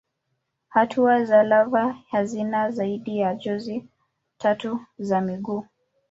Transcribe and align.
Hatua 0.69 1.25
za 1.25 1.43
lava 1.43 1.93
hazina 2.09 2.71
zaidi 2.71 3.17
ya 3.19 3.35
jozi 3.35 3.87
tatu 4.37 4.85
za 4.97 5.21
miguu. 5.21 5.65